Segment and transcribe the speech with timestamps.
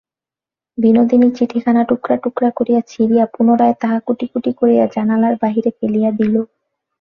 [0.77, 6.35] বিনোদিনী চিঠিখানা টুকরা-টুকরা করিয়া ছিঁড়িয়া, পুনরায় তাহা কুটিকুটি করিয়া জানালার বাহিরে ফেলিয়া দিল।